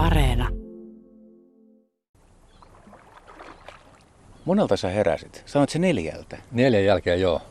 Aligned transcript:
Areena. 0.00 0.48
Monelta 4.44 4.76
sä 4.76 4.88
heräsit? 4.88 5.42
Sanoit 5.46 5.70
se 5.70 5.78
neljältä. 5.78 6.38
Neljän 6.52 6.84
jälkeen 6.84 7.20
joo. 7.20 7.42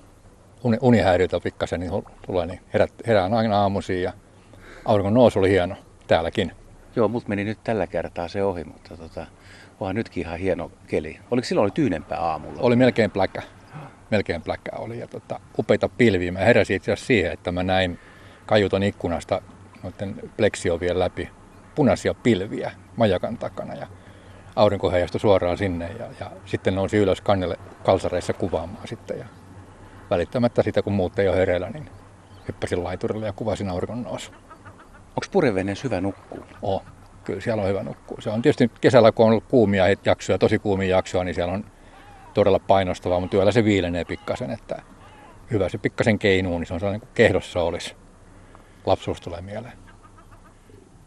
Uni, 0.64 0.78
unihäiriötä 0.82 1.40
pikkasen 1.40 1.80
niin 1.80 1.92
tulee, 2.26 2.46
niin 2.46 2.60
herät, 2.74 2.94
herään 3.08 3.34
aina 3.34 3.62
aamuisin 3.62 4.02
ja 4.02 4.14
auringon 4.86 5.14
nousu 5.14 5.40
oli 5.40 5.50
hieno 5.50 5.76
täälläkin. 6.08 6.52
Joo, 6.96 7.08
mut 7.08 7.28
meni 7.28 7.44
nyt 7.44 7.60
tällä 7.64 7.88
kertaa 7.88 8.28
se 8.28 8.44
ohi, 8.44 8.64
mutta 8.64 8.98
tota, 8.98 9.26
onhan 9.80 9.96
nytkin 9.96 10.24
ihan 10.24 10.40
hieno 10.40 10.72
keli. 10.88 11.20
Oliko 11.32 11.46
silloin 11.46 11.64
oli 11.64 11.72
tyynempää 11.72 12.20
aamulla? 12.20 12.62
Oli 12.62 12.76
melkein 12.76 13.12
pläkkä. 13.12 13.42
Melkein 14.12 14.42
pläkkä 14.42 14.72
oli 14.78 15.00
ja 15.00 15.08
tota, 15.08 15.40
upeita 15.60 15.90
pilviä. 15.90 16.32
Mä 16.32 16.40
heräsin 16.40 16.76
itse 16.76 16.92
asiassa 16.92 17.08
siihen, 17.08 17.32
että 17.32 17.52
mä 17.52 17.64
näin 17.64 18.00
kajuton 18.46 18.84
ikkunasta 18.84 19.42
noiden 19.84 20.16
pleksiovien 20.38 21.00
läpi 21.00 21.39
punaisia 21.80 22.14
pilviä 22.14 22.72
majakan 22.96 23.38
takana 23.38 23.74
ja 23.74 23.88
aurinko 24.56 24.92
heijastui 24.92 25.20
suoraan 25.20 25.58
sinne 25.58 25.92
ja, 26.00 26.06
ja 26.20 26.32
sitten 26.46 26.76
nousi 26.76 26.98
ylös 26.98 27.22
kannelle 27.22 27.56
kalsareissa 27.84 28.34
kuvaamaan 28.34 28.88
sitten 28.88 29.20
ja 29.20 29.26
välittämättä 30.10 30.64
sitä 30.64 30.82
kun 30.82 30.94
muut 30.94 31.20
ei 31.20 31.28
ole 31.28 31.38
hereillä, 31.38 31.70
niin 31.70 31.90
hyppäsin 32.48 32.84
laiturille 32.84 33.26
ja 33.26 33.34
kuvasin 33.34 33.70
auringon 33.70 34.04
nousu. 34.04 34.32
Onko 35.08 35.28
purjeveneessä 35.32 35.84
hyvä 35.84 36.02
nukkua? 36.02 36.46
Oh, 36.62 36.84
kyllä 37.24 37.42
siellä 37.42 37.64
on 37.64 37.70
hyvä 37.70 37.84
nukkua. 37.84 38.18
Se 38.22 38.30
on 38.30 38.42
tietysti 38.42 38.72
kesällä, 38.82 39.12
kun 39.12 39.26
on 39.26 39.32
ollut 39.32 39.48
kuumia 39.48 39.86
jaksoja, 40.06 40.38
tosi 40.38 40.60
kuumia 40.60 40.90
jaksoja, 40.90 41.24
niin 41.24 41.36
siellä 41.36 41.54
on 41.54 41.66
todella 42.34 42.60
painostavaa, 42.60 43.20
mutta 43.20 43.32
työllä 43.32 43.52
se 43.52 43.64
viilenee 43.64 44.06
pikkasen, 44.06 44.52
että 44.52 44.82
hyvä 45.52 45.70
se 45.70 45.78
pikkasen 45.78 46.20
keinuu, 46.20 46.60
niin 46.60 46.68
se 46.68 46.74
on 46.74 46.80
sellainen 46.80 47.02
kuin 47.02 47.12
kehdossa 47.14 47.62
olisi. 47.62 47.96
Lapsuus 48.86 49.22
tulee 49.22 49.42
mieleen. 49.42 49.89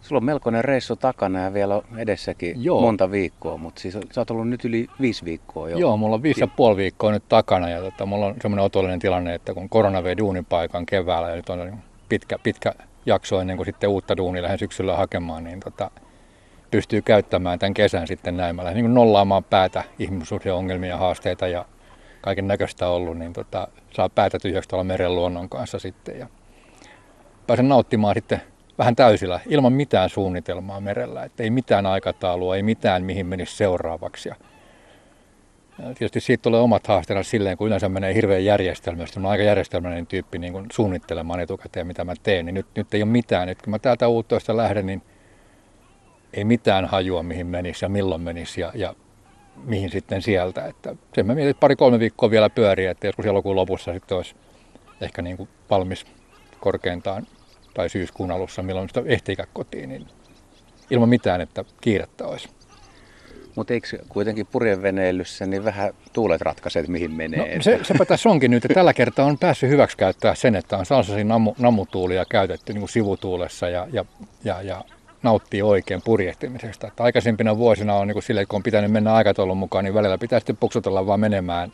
Sulla 0.02 0.19
on 0.19 0.24
melkoinen 0.24 0.65
reissu 0.65 0.97
takana 0.97 1.41
ja 1.41 1.52
vielä 1.52 1.83
edessäkin 1.97 2.65
Joo. 2.65 2.80
monta 2.80 3.10
viikkoa, 3.10 3.56
mutta 3.56 3.80
siis 3.80 3.99
sä 4.10 4.21
oot 4.21 4.30
ollut 4.30 4.49
nyt 4.49 4.65
yli 4.65 4.87
viisi 5.01 5.24
viikkoa 5.24 5.71
jo. 5.71 5.79
Joo, 5.79 5.96
mulla 5.96 6.15
on 6.15 6.23
viisi 6.23 6.40
ja 6.40 6.46
puoli 6.46 6.76
viikkoa 6.76 7.10
nyt 7.10 7.29
takana 7.29 7.68
ja 7.68 7.80
tota, 7.80 8.07
mulla 8.07 8.26
on 8.26 8.35
semmoinen 8.43 8.65
otollinen 8.65 8.99
tilanne, 8.99 9.35
että 9.35 9.54
kun 9.54 9.68
korona 9.68 10.04
vei 10.04 10.16
duunipaikan 10.16 10.87
keväällä 10.87 11.29
ja 11.29 11.37
nyt 11.37 11.49
on 11.49 11.59
niin 11.59 11.79
pitkä, 12.09 12.38
pitkä 12.43 12.74
jakso 13.07 13.41
ennen 13.41 13.57
kuin 13.57 13.66
sitten 13.66 13.91
uutta 13.91 14.16
duunia 14.16 14.43
lähden 14.43 14.59
syksyllä 14.59 14.96
hakemaan, 14.96 15.45
niin 15.45 15.60
tota, 15.60 15.91
pystyy 16.71 17.02
käyttämään 17.02 17.59
tämän 17.59 17.74
kesän 17.74 18.07
sitten 18.07 18.37
näin. 18.37 18.57
Mä 18.57 18.65
lähden 18.65 18.85
niin 18.85 18.95
nollaamaan 18.95 19.45
päätä 19.45 19.85
ihmissuhdeongelmia 19.98 20.91
ja 20.91 20.96
haasteita 20.96 21.48
ja 21.48 21.65
kaiken 22.21 22.48
näköistä 22.48 22.88
ollut, 22.88 23.19
niin 23.19 23.32
tota, 23.32 23.69
saa 23.91 24.09
päätä 24.09 24.38
tyhjäksi 24.38 24.69
tuolla 24.69 24.85
meren 24.85 25.15
luonnon 25.15 25.48
kanssa 25.48 25.79
sitten. 25.79 26.19
Ja 26.19 26.26
pääsen 27.46 27.69
nauttimaan 27.69 28.15
sitten 28.15 28.43
vähän 28.78 28.96
täysillä, 28.96 29.40
ilman 29.48 29.73
mitään 29.73 30.09
suunnitelmaa 30.09 30.80
merellä. 30.80 31.24
Että 31.24 31.42
ei 31.42 31.51
mitään 31.51 31.87
aikataulua, 31.87 32.56
ei 32.56 32.62
mitään 32.62 33.04
mihin 33.04 33.26
menisi 33.26 33.56
seuraavaksi. 33.56 34.29
Ja 34.29 34.34
tietysti 35.79 36.20
siitä 36.20 36.42
tulee 36.42 36.60
omat 36.60 36.87
haasteena 36.87 37.23
silleen, 37.23 37.56
kun 37.56 37.66
yleensä 37.66 37.88
menee 37.88 38.14
hirveän 38.14 38.45
järjestelmästä. 38.45 39.20
Mä 39.20 39.29
olen 39.29 39.32
aika 39.32 39.45
järjestelmällinen 39.45 40.06
tyyppi 40.06 40.38
niin 40.38 40.52
kuin 40.52 40.66
suunnittelemaan 40.73 41.40
etukäteen, 41.40 41.87
mitä 41.87 42.04
mä 42.04 42.14
teen. 42.23 42.46
Niin 42.46 42.54
nyt, 42.54 42.66
nyt 42.76 42.95
ei 42.95 43.02
ole 43.02 43.10
mitään. 43.10 43.48
Nyt 43.48 43.62
kun 43.62 43.70
mä 43.70 43.79
täältä 43.79 44.09
uuttoista 44.09 44.56
lähden, 44.56 44.86
niin 44.86 45.02
ei 46.32 46.45
mitään 46.45 46.84
hajua, 46.84 47.23
mihin 47.23 47.46
menisi 47.46 47.84
ja 47.84 47.88
milloin 47.88 48.20
menisi 48.20 48.60
ja, 48.60 48.73
ja 48.74 48.95
mihin 49.64 49.90
sitten 49.90 50.23
sieltä. 50.23 50.66
Että 50.66 50.96
sen 51.14 51.26
mä 51.26 51.34
mietin, 51.34 51.57
pari-kolme 51.60 51.98
viikkoa 51.98 52.30
vielä 52.30 52.51
pyörii, 52.51 52.86
että 52.86 53.07
joskus 53.07 53.26
elokuun 53.26 53.57
lopussa 53.57 53.92
sitten 53.92 54.16
olisi 54.16 54.34
ehkä 55.01 55.23
niin 55.23 55.36
kuin 55.36 55.48
valmis 55.70 56.07
korkeintaan 56.60 57.26
tai 57.74 57.88
syyskuun 57.88 58.30
alussa, 58.30 58.62
milloin 58.62 58.88
sitä 58.88 59.02
ehtiikään 59.06 59.48
kotiin, 59.52 59.88
niin 59.88 60.06
ilman 60.90 61.09
mitään, 61.09 61.40
että 61.40 61.65
kiirettä 61.80 62.26
olisi. 62.26 62.48
Mutta 63.56 63.74
eikö 63.74 63.98
kuitenkin 64.09 64.47
purjeveneilyssä 64.47 65.47
niin 65.47 65.64
vähän 65.64 65.94
tuulet 66.12 66.41
ratkaiset 66.41 66.88
mihin 66.88 67.10
menee? 67.10 67.56
No, 67.56 67.62
se, 67.62 67.81
sepä 67.82 68.04
tässä 68.04 68.28
onkin 68.28 68.50
nyt, 68.50 68.64
että 68.64 68.74
tällä 68.74 68.94
kertaa 68.94 69.26
on 69.26 69.38
päässyt 69.38 69.70
hyväksi 69.70 69.97
käyttää 69.97 70.34
sen, 70.34 70.56
että 70.56 70.78
on 70.78 70.86
sellaisia 70.86 71.24
namu, 71.24 71.54
namutuulia 71.58 72.24
käytetty 72.24 72.72
niin 72.72 72.80
kuin 72.80 72.91
sivutuulessa 72.91 73.69
ja, 73.69 73.88
ja, 73.92 74.04
ja, 74.44 74.62
ja 74.62 74.84
nauttii 75.22 75.62
oikein 75.62 76.02
purjehtimisesta. 76.04 76.86
Että 76.86 77.02
aikaisempina 77.02 77.58
vuosina 77.58 77.94
on 77.94 78.06
niin 78.06 78.14
kuin 78.14 78.22
sille, 78.22 78.41
että 78.41 78.50
kun 78.50 78.56
on 78.56 78.62
pitänyt 78.62 78.92
mennä 78.92 79.14
aikataulun 79.14 79.56
mukaan, 79.56 79.84
niin 79.84 79.94
välillä 79.94 80.18
pitää 80.18 80.41
sitten 80.41 80.56
puksutella 80.56 81.06
vaan 81.06 81.20
menemään 81.20 81.72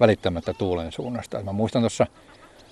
välittämättä 0.00 0.54
tuulen 0.54 0.92
suunnasta. 0.92 1.38
Et 1.38 1.44
mä 1.44 1.52
muistan 1.52 1.82
tuossa, 1.82 2.06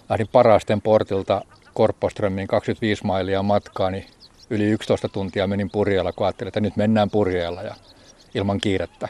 lähdin 0.08 0.28
Parasten 0.32 0.80
portilta 0.80 1.42
Korpoströmmiin 1.74 2.48
25 2.48 3.06
mailia 3.06 3.42
matkaa, 3.42 3.90
niin 3.90 4.06
yli 4.50 4.64
11 4.64 5.08
tuntia 5.08 5.46
menin 5.46 5.70
purjeella, 5.70 6.12
kun 6.12 6.26
ajattelin, 6.26 6.48
että 6.48 6.60
nyt 6.60 6.76
mennään 6.76 7.10
purjeella 7.10 7.62
ja 7.62 7.74
ilman 8.34 8.60
kiirettä. 8.60 9.08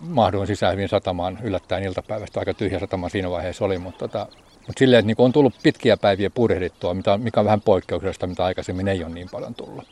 Mahduin 0.00 0.46
sisään 0.46 0.72
hyvin 0.72 0.88
satamaan 0.88 1.38
yllättäen 1.42 1.84
iltapäivästä. 1.84 2.40
Aika 2.40 2.54
tyhjä 2.54 2.78
satama 2.78 3.08
siinä 3.08 3.30
vaiheessa 3.30 3.64
oli, 3.64 3.78
mutta, 3.78 3.98
tota, 3.98 4.26
mutta 4.66 4.78
silleen, 4.78 4.98
että 4.98 5.06
niin 5.06 5.16
on 5.18 5.32
tullut 5.32 5.54
pitkiä 5.62 5.96
päiviä 5.96 6.30
purjehdittua, 6.30 6.94
mikä 7.18 7.40
on 7.40 7.46
vähän 7.46 7.60
poikkeuksellista, 7.60 8.26
mitä 8.26 8.44
aikaisemmin 8.44 8.88
ei 8.88 9.04
ole 9.04 9.12
niin 9.12 9.28
paljon 9.32 9.54
tullut. 9.54 9.84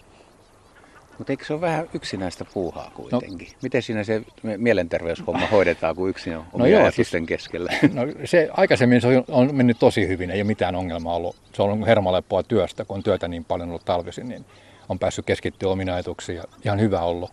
Mutta 1.19 1.33
eikö 1.33 1.45
se 1.45 1.53
ole 1.53 1.61
vähän 1.61 1.89
yksinäistä 1.95 2.45
puuhaa 2.55 2.91
kuitenkin? 2.95 3.49
No, 3.49 3.55
Miten 3.63 3.83
siinä 3.83 4.05
se 4.05 4.23
mielenterveyshomma 4.57 5.47
hoidetaan, 5.47 5.97
kun 5.97 6.09
yksin 6.09 6.37
on 6.37 6.45
No 6.57 6.67
joo, 6.67 6.81
ajatusten 6.83 7.27
keskellä? 7.27 7.73
No, 7.93 8.03
se, 8.25 8.49
aikaisemmin 8.53 9.01
se 9.01 9.07
on- 9.09 9.25
on 9.29 9.55
mennyt 9.55 9.79
tosi 9.79 10.09
hyvin, 10.09 10.31
ei 10.31 10.39
ole 10.39 10.45
mitään 10.47 10.75
ongelmaa 10.77 11.17
ollut. 11.17 11.37
Se 11.53 11.63
on 11.63 11.71
ollut 11.71 11.87
hermolepoa 11.87 12.43
työstä, 12.43 12.85
kun 12.85 12.97
on 12.97 13.03
työtä 13.03 13.29
niin 13.29 13.45
paljon 13.45 13.69
ollut 13.69 13.85
talvisin, 13.85 14.29
niin 14.29 14.45
on 14.89 14.99
päässyt 14.99 15.27
keskittyä 15.27 15.69
omiin 15.71 15.91
ajatuksiin 15.91 16.37
ja 16.37 16.45
ihan 16.65 16.81
hyvä 16.81 17.01
ollut. 17.01 17.33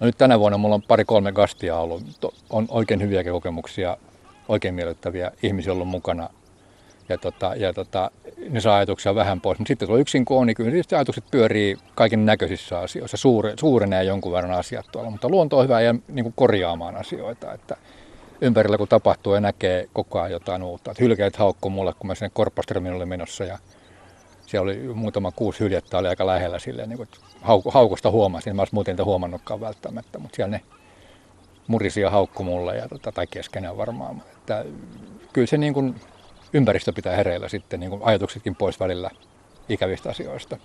No 0.00 0.06
nyt 0.06 0.18
tänä 0.18 0.38
vuonna 0.38 0.58
mulla 0.58 0.74
on 0.74 0.82
pari-kolme 0.82 1.32
gastia 1.32 1.76
ollut. 1.78 2.02
On 2.50 2.66
oikein 2.70 3.00
hyviä 3.02 3.24
kokemuksia, 3.24 3.96
oikein 4.48 4.74
miellyttäviä 4.74 5.30
ihmisiä 5.42 5.72
ollut 5.72 5.88
mukana. 5.88 6.30
Ja, 7.08 7.18
tota, 7.18 7.54
ja 7.56 7.72
tota, 7.72 8.10
ne 8.50 8.60
saa 8.60 8.76
ajatuksia 8.76 9.14
vähän 9.14 9.40
pois. 9.40 9.58
Mutta 9.58 9.68
sitten 9.68 9.88
tuolla 9.88 10.00
yksin 10.00 10.24
kun 10.24 10.38
on, 10.38 10.46
niin 10.46 10.54
kyllä 10.54 10.82
ajatukset 10.92 11.24
pyörii 11.30 11.76
kaiken 11.94 12.26
näköisissä 12.26 12.78
asioissa. 12.78 13.16
Suure, 13.16 13.54
suurenee 13.60 14.04
jonkun 14.04 14.32
verran 14.32 14.52
asiat 14.52 14.86
tuolla. 14.92 15.10
Mutta 15.10 15.28
luonto 15.28 15.58
on 15.58 15.64
hyvä 15.64 15.80
ja 15.80 15.94
niin 16.08 16.22
kuin 16.22 16.34
korjaamaan 16.36 16.96
asioita. 16.96 17.52
Että 17.52 17.76
ympärillä 18.40 18.78
kun 18.78 18.88
tapahtuu 18.88 19.34
ja 19.34 19.40
näkee 19.40 19.88
koko 19.92 20.20
ajan 20.20 20.32
jotain 20.32 20.62
uutta. 20.62 20.90
Et 20.90 21.00
hylkeet 21.00 21.36
haukkuu 21.36 21.70
mulle, 21.70 21.92
kun 21.98 22.06
mä 22.06 22.14
sinne 22.14 22.30
Korpoströmiin 22.34 22.94
olin 22.94 23.08
menossa 23.08 23.44
ja 23.44 23.58
siellä 24.46 24.64
oli 24.64 24.78
muutama 24.94 25.32
kuusi 25.32 25.60
hyljettä 25.60 25.98
oli 25.98 26.08
aika 26.08 26.26
lähellä 26.26 26.58
silleen, 26.58 26.88
niin 26.88 26.96
kuin, 26.96 27.08
että 27.08 27.18
hau- 27.42 27.70
haukosta 27.70 28.10
huomasin, 28.10 28.56
mä 28.56 28.62
olisin 28.62 28.74
muuten 28.74 28.92
niitä 28.92 29.04
huomannutkaan 29.04 29.60
välttämättä, 29.60 30.18
mutta 30.18 30.36
siellä 30.36 30.50
ne 30.50 30.60
murisi 31.66 32.00
ja 32.00 32.10
haukku 32.10 32.44
mulle 32.44 32.76
ja, 32.76 32.88
tota, 32.88 33.12
tai 33.12 33.26
keskenään 33.26 33.76
varmaan. 33.76 34.22
Että, 34.36 34.64
kyllä 35.32 35.46
se 35.46 35.58
niin 35.58 35.74
kuin, 35.74 35.94
ympäristö 36.52 36.92
pitää 36.92 37.16
hereillä 37.16 37.48
sitten, 37.48 37.80
niin 37.80 37.90
kuin 37.90 38.02
ajatuksetkin 38.04 38.56
pois 38.56 38.80
välillä 38.80 39.10
ikävistä 39.68 40.10
asioista. 40.10 40.56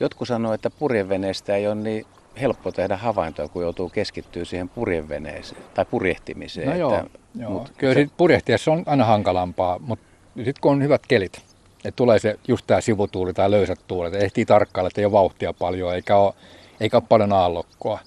Jotkut 0.00 0.28
sanoo, 0.28 0.52
että 0.52 0.70
purjeveneestä 0.70 1.56
ei 1.56 1.66
ole 1.66 1.74
niin 1.74 2.06
helppo 2.40 2.72
tehdä 2.72 2.96
havaintoa, 2.96 3.48
kun 3.48 3.62
joutuu 3.62 3.88
keskittyä 3.88 4.44
siihen 4.44 4.68
purjeveneeseen 4.68 5.62
tai 5.74 5.84
purjehtimiseen. 5.84 6.68
No 6.68 6.76
joo, 6.76 6.94
että, 6.94 7.18
joo. 7.34 7.50
mut 7.50 7.72
kyllä 7.78 7.94
se- 7.94 8.08
purjehtiessa 8.16 8.72
on 8.72 8.82
aina 8.86 9.04
hankalampaa, 9.04 9.78
mutta 9.78 10.06
sitten 10.36 10.60
kun 10.60 10.72
on 10.72 10.82
hyvät 10.82 11.06
kelit, 11.08 11.42
että 11.84 11.96
tulee 11.96 12.18
se 12.18 12.38
just 12.48 12.66
tämä 12.66 12.80
sivutuuli 12.80 13.32
tai 13.32 13.50
löysät 13.50 13.80
tuulet, 13.88 14.14
ehtii 14.14 14.44
tarkkailla, 14.46 14.88
että 14.88 15.00
ei 15.00 15.04
ole 15.04 15.12
vauhtia 15.12 15.52
paljon, 15.52 15.94
eikä 15.94 16.16
ole, 16.16 16.34
eikä 16.80 16.96
ole 16.96 17.04
paljon 17.08 17.32
aallokkoa, 17.32 17.98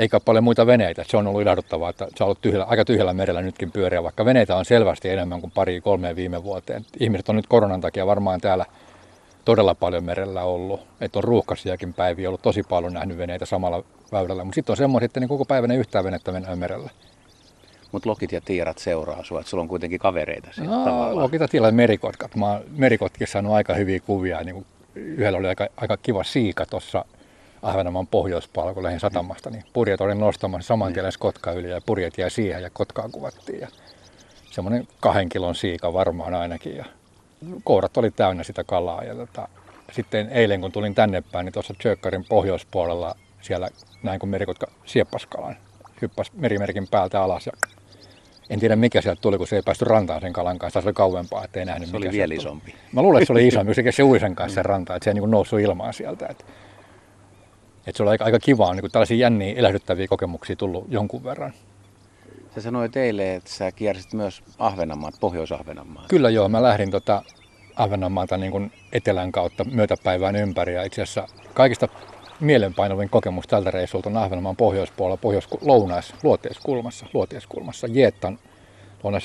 eikä 0.00 0.16
ole 0.16 0.22
paljon 0.24 0.44
muita 0.44 0.66
veneitä. 0.66 1.04
Se 1.08 1.16
on 1.16 1.26
ollut 1.26 1.42
ilahduttavaa, 1.42 1.90
että 1.90 2.06
se 2.16 2.24
on 2.24 2.26
ollut 2.26 2.40
tyhjällä, 2.40 2.66
aika 2.68 2.84
tyhjällä 2.84 3.14
merellä 3.14 3.42
nytkin 3.42 3.72
pyöriä, 3.72 4.02
vaikka 4.02 4.24
veneitä 4.24 4.56
on 4.56 4.64
selvästi 4.64 5.08
enemmän 5.08 5.40
kuin 5.40 5.50
pari 5.50 5.80
kolmeen 5.80 6.16
viime 6.16 6.44
vuoteen. 6.44 6.86
Ihmiset 7.00 7.28
on 7.28 7.36
nyt 7.36 7.46
koronan 7.46 7.80
takia 7.80 8.06
varmaan 8.06 8.40
täällä 8.40 8.66
todella 9.44 9.74
paljon 9.74 10.04
merellä 10.04 10.42
ollut. 10.42 10.80
Että 11.00 11.18
on 11.18 11.24
ruuhkaisiakin 11.24 11.94
päiviä 11.94 12.28
ollut 12.28 12.42
tosi 12.42 12.62
paljon 12.62 12.92
nähnyt 12.92 13.18
veneitä 13.18 13.46
samalla 13.46 13.84
väylällä. 14.12 14.44
Mutta 14.44 14.54
sitten 14.54 14.72
on 14.72 14.76
semmoisia, 14.76 15.04
että 15.04 15.20
niin 15.20 15.28
koko 15.28 15.44
päivänä 15.44 15.74
yhtään 15.74 16.04
venettä 16.04 16.32
mennään 16.32 16.58
merellä. 16.58 16.90
Mut 17.92 18.06
lokit 18.06 18.32
ja 18.32 18.40
tiirat 18.40 18.78
seuraa 18.78 19.24
sua, 19.24 19.40
että 19.40 19.50
sulla 19.50 19.62
on 19.62 19.68
kuitenkin 19.68 19.98
kavereita 19.98 20.48
siellä 20.52 20.76
No, 20.76 20.84
tavallaan. 20.84 21.16
Lokita 21.16 21.48
tilaa 21.48 21.72
merikotkat. 21.72 22.36
Mä 22.36 22.52
oon 22.52 22.60
merikotkin 22.76 23.26
saanut 23.26 23.52
aika 23.52 23.74
hyviä 23.74 24.00
kuvia. 24.00 24.42
Niin 24.44 24.66
yhdellä 24.94 25.38
oli 25.38 25.48
aika, 25.48 25.68
aika 25.76 25.96
kiva 25.96 26.24
siika 26.24 26.66
tuossa 26.66 27.04
Ahvenanmaan 27.62 28.06
pohjoispuolella, 28.06 28.74
kun 28.74 28.82
lähdin 28.82 29.00
satamasta. 29.00 29.50
Niin 29.50 29.64
purjet 29.72 30.00
olin 30.00 30.18
nostamassa 30.20 30.66
saman 30.68 30.92
tien 30.92 31.12
kotka 31.18 31.52
yli 31.52 31.70
ja 31.70 31.80
purjet 31.86 32.18
jäi 32.18 32.30
siihen 32.30 32.62
ja 32.62 32.70
kotkaa 32.70 33.08
kuvattiin. 33.08 33.60
Ja 33.60 33.68
semmoinen 34.50 34.88
kahden 35.00 35.28
kilon 35.28 35.54
siika 35.54 35.92
varmaan 35.92 36.34
ainakin. 36.34 36.76
Ja 36.76 36.84
kourat 37.64 37.96
oli 37.96 38.10
täynnä 38.10 38.42
sitä 38.42 38.64
kalaa. 38.64 39.04
Ja 39.04 39.14
tota, 39.14 39.48
sitten 39.92 40.28
eilen 40.28 40.60
kun 40.60 40.72
tulin 40.72 40.94
tänne 40.94 41.22
päin, 41.32 41.44
niin 41.44 41.52
tuossa 41.52 41.74
Tjökkarin 41.78 42.24
pohjoispuolella 42.28 43.14
siellä 43.40 43.68
näin 44.02 44.20
kun 44.20 44.28
merikotka 44.28 44.66
sieppaskalan. 44.84 45.56
Hyppäsi 46.02 46.32
merimerkin 46.34 46.88
päältä 46.88 47.22
alas 47.22 47.46
ja 47.46 47.52
en 48.50 48.60
tiedä 48.60 48.76
mikä 48.76 49.00
sieltä 49.00 49.20
tuli, 49.20 49.38
kun 49.38 49.46
se 49.46 49.56
ei 49.56 49.62
päästy 49.62 49.84
rantaan 49.84 50.20
sen 50.20 50.32
kalan 50.32 50.58
kanssa. 50.58 50.80
Se 50.80 50.88
oli 50.88 50.94
kauempaa, 50.94 51.44
ettei 51.44 51.64
nähnyt 51.64 51.88
Se 51.88 51.96
oli 51.96 52.04
mikä 52.06 52.12
vielä 52.12 52.34
sieltä 52.34 52.42
tuli. 52.42 52.50
isompi. 52.50 52.74
Mä 52.92 53.02
luulen, 53.02 53.18
että 53.22 53.26
se 53.26 53.32
oli 53.32 53.48
isompi, 53.48 53.74
se 53.74 53.92
se 53.92 54.02
ui 54.02 54.20
sen 54.20 54.34
kanssa 54.34 54.54
sen 54.54 54.64
rantaan, 54.64 54.96
että 54.96 55.04
se 55.04 55.10
ei 55.10 55.14
niin 55.14 55.30
noussut 55.30 55.60
ilmaan 55.60 55.94
sieltä. 55.94 56.26
Että 56.26 56.44
Et 57.86 57.96
se 57.96 58.02
oli 58.02 58.10
aika, 58.10 58.24
aika 58.24 58.38
kivaa, 58.38 58.74
niin 58.74 58.90
tällaisia 58.92 59.16
jänniä 59.16 59.54
elähdyttäviä 59.56 60.06
kokemuksia 60.08 60.56
tullut 60.56 60.84
jonkun 60.88 61.24
verran. 61.24 61.52
Sä 62.54 62.60
sanoit 62.60 62.96
eilen, 62.96 63.34
että 63.34 63.50
sä 63.50 63.72
kiersit 63.72 64.12
myös 64.12 64.42
Ahvenanmaat, 64.58 65.14
Pohjois-Ahvenanmaat. 65.20 66.08
Kyllä 66.08 66.30
joo, 66.30 66.48
mä 66.48 66.62
lähdin 66.62 66.90
tota 66.90 67.22
Ahvenanmaalta 67.76 68.36
niin 68.36 68.52
kuin 68.52 68.72
etelän 68.92 69.32
kautta 69.32 69.64
myötäpäivään 69.64 70.36
ympäri 70.36 70.74
ja 70.74 70.82
itse 70.82 71.02
asiassa 71.02 71.26
kaikista 71.54 71.88
mielenpainuvin 72.40 73.08
kokemus 73.08 73.46
tältä 73.46 73.70
reissulta 73.70 74.08
on 74.08 74.16
Ahvenanmaan 74.16 74.56
pohjoispuolella, 74.56 75.16
pohjois-lounais, 75.16 76.14
luoteiskulmassa, 76.22 77.06
luoteiskulmassa, 77.14 77.86
Jeettan 77.86 78.38
tuonne 79.02 79.20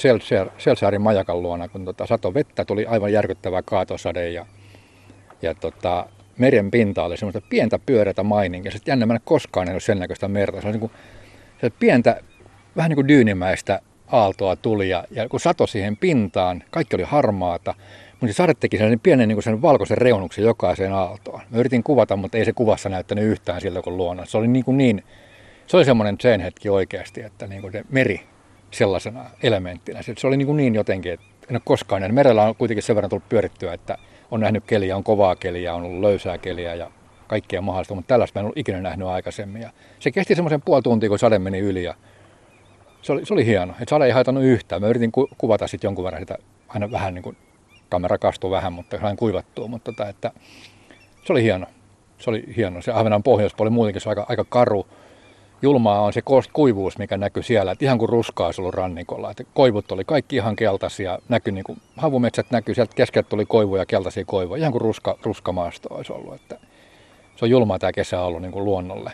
Selsaarin 0.57 1.01
majakan 1.01 1.41
luona, 1.41 1.67
kun 1.67 1.85
tota, 1.85 2.05
sato 2.05 2.33
vettä, 2.33 2.65
tuli 2.65 2.85
aivan 2.85 3.13
järkyttävä 3.13 3.61
kaatosade 3.61 4.29
ja, 4.29 4.45
ja 5.41 5.55
tota, 5.55 6.07
meren 6.37 6.71
pinta 6.71 7.03
oli 7.03 7.17
semmoista 7.17 7.41
pientä 7.49 7.79
pyöreätä 7.79 8.23
maininkia. 8.23 8.71
Sitten 8.71 8.91
jännä, 8.91 9.05
mä 9.05 9.13
en 9.13 9.19
koskaan 9.25 9.65
nähnyt 9.65 9.83
sen 9.83 9.99
näköistä 9.99 10.27
merta. 10.27 10.61
Se 10.61 10.67
oli 10.67 10.73
niin 10.73 10.79
kuin, 10.79 10.91
se 11.61 11.69
pientä, 11.69 12.21
vähän 12.75 12.89
niin 12.89 12.95
kuin 12.95 13.07
dyynimäistä 13.07 13.79
aaltoa 14.07 14.55
tuli 14.55 14.89
ja, 14.89 15.03
ja 15.11 15.29
kun 15.29 15.39
sato 15.39 15.67
siihen 15.67 15.97
pintaan, 15.97 16.63
kaikki 16.71 16.95
oli 16.95 17.03
harmaata, 17.03 17.73
mutta 18.11 18.27
se 18.27 18.33
sade 18.33 18.53
teki 18.53 18.77
sen 18.77 18.99
pienen 18.99 19.27
niin 19.27 19.43
sen 19.43 19.61
valkoisen 19.61 19.97
reunuksen 19.97 20.45
jokaiseen 20.45 20.93
aaltoon. 20.93 21.41
Mä 21.49 21.57
yritin 21.57 21.83
kuvata, 21.83 22.15
mutta 22.15 22.37
ei 22.37 22.45
se 22.45 22.53
kuvassa 22.53 22.89
näyttänyt 22.89 23.23
yhtään 23.23 23.61
siltä 23.61 23.81
kuin 23.81 23.97
luonnossa. 23.97 24.31
Se 24.31 24.37
oli 24.37 24.47
niin, 24.47 24.65
kuin 24.65 24.77
niin 24.77 25.03
se 25.67 25.77
oli 25.77 25.85
semmoinen 25.85 26.15
sen 26.19 26.41
hetki 26.41 26.69
oikeasti, 26.69 27.21
että 27.21 27.47
niin 27.47 27.61
kuin 27.61 27.71
se 27.71 27.83
meri 27.89 28.21
sellaisena 28.71 29.25
elementtinä. 29.43 30.01
Se 30.01 30.27
oli 30.27 30.37
niin, 30.37 30.45
kuin 30.45 30.57
niin 30.57 30.75
jotenkin, 30.75 31.13
että 31.13 31.25
en 31.49 31.55
ole 31.55 31.61
koskaan 31.65 32.01
nähnyt. 32.01 32.15
Merellä 32.15 32.43
on 32.43 32.55
kuitenkin 32.55 32.83
sen 32.83 32.95
verran 32.95 33.09
tullut 33.09 33.29
pyörittyä, 33.29 33.73
että 33.73 33.97
on 34.31 34.39
nähnyt 34.39 34.63
keliä, 34.67 34.95
on 34.95 35.03
kovaa 35.03 35.35
keliä, 35.35 35.75
on 35.75 35.83
ollut 35.83 36.01
löysää 36.01 36.37
keliä 36.37 36.75
ja 36.75 36.91
kaikkea 37.27 37.61
mahdollista, 37.61 37.95
mutta 37.95 38.07
tällaista 38.07 38.39
mä 38.39 38.41
en 38.41 38.45
ollut 38.45 38.57
ikinä 38.57 38.81
nähnyt 38.81 39.07
aikaisemmin. 39.07 39.61
Ja 39.61 39.69
se 39.99 40.11
kesti 40.11 40.35
semmoisen 40.35 40.61
puoli 40.61 40.81
tuntia, 40.81 41.09
kun 41.09 41.19
sade 41.19 41.39
meni 41.39 41.59
yli 41.59 41.83
ja 41.83 41.95
se 43.01 43.11
oli, 43.11 43.25
se 43.25 43.33
oli 43.33 43.45
hieno. 43.45 43.71
Että 43.71 43.89
sade 43.89 44.05
ei 44.05 44.11
haitannut 44.11 44.43
yhtään. 44.43 44.81
Mä 44.81 44.87
yritin 44.87 45.11
ku, 45.11 45.29
kuvata 45.37 45.67
sitten 45.67 45.87
jonkun 45.87 46.05
verran 46.05 46.21
sitä 46.21 46.37
aina 46.67 46.91
vähän 46.91 47.13
niin 47.13 47.23
kuin 47.23 47.37
kamera 47.89 48.17
kastui 48.17 48.51
vähän, 48.51 48.73
mutta 48.73 48.97
sain 49.01 49.17
kuivattua, 49.17 49.67
mutta 49.67 49.91
tota, 49.91 50.09
että 50.09 50.31
se 51.25 51.33
oli 51.33 51.43
hieno. 51.43 51.65
Se 52.17 52.29
oli 52.29 52.43
hieno. 52.57 52.81
Se 52.81 52.91
Ahvenan 52.91 53.23
pohjoispuoli 53.23 53.69
muutenkin 53.69 54.01
se 54.01 54.09
on 54.09 54.11
aika, 54.11 54.25
aika 54.29 54.45
karu. 54.49 54.87
Julmaa 55.61 56.01
on 56.01 56.13
se 56.13 56.21
kuivuus, 56.53 56.97
mikä 56.97 57.17
näkyy 57.17 57.43
siellä, 57.43 57.71
että 57.71 57.85
ihan 57.85 57.97
kuin 57.97 58.09
ruskaa 58.09 58.45
olisi 58.45 58.61
ollut 58.61 58.75
rannikolla. 58.75 59.31
Että 59.31 59.43
koivut 59.53 59.91
oli 59.91 60.03
kaikki 60.05 60.35
ihan 60.35 60.55
keltaisia, 60.55 61.19
näkyi 61.29 61.53
niin 61.53 61.63
kuin, 61.63 61.81
havumetsät 61.97 62.51
näkyy, 62.51 62.75
sieltä 62.75 62.95
keskeltä 62.95 63.29
tuli 63.29 63.45
koivuja, 63.45 63.85
keltaisia 63.85 64.25
koivuja, 64.25 64.59
ihan 64.59 64.71
kuin 64.71 64.81
ruska, 64.81 65.17
ruskamaasto 65.23 65.93
olisi 65.95 66.13
ollut. 66.13 66.33
Että 66.33 66.57
se 67.35 67.45
on 67.45 67.49
julmaa 67.49 67.79
tämä 67.79 67.91
kesä 67.91 68.21
ollut 68.21 68.41
niin 68.41 68.51
kuin 68.51 68.65
luonnolle. 68.65 69.11